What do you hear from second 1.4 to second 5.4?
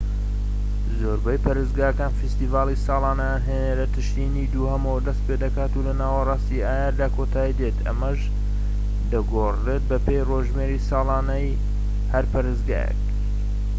پەرستگاکان فیستیڤاڵی ساڵانەیان هەیە کە لە تشرینی دووهەمەوە دەست